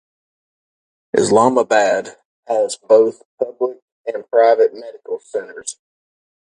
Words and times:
Islamabad 1.15 2.17
has 2.47 2.75
both 2.75 3.21
public 3.37 3.81
and 4.07 4.27
private 4.31 4.73
medical 4.73 5.19
centres. 5.19 5.77